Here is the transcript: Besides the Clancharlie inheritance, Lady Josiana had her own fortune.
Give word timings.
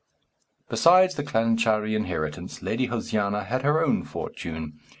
Besides 0.67 1.13
the 1.13 1.23
Clancharlie 1.23 1.93
inheritance, 1.95 2.63
Lady 2.63 2.87
Josiana 2.87 3.45
had 3.45 3.61
her 3.61 3.85
own 3.85 4.03
fortune. 4.03 4.79